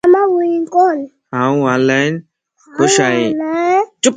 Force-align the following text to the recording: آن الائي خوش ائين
آن 1.43 1.57
الائي 1.73 2.09
خوش 2.75 2.95
ائين 3.05 3.31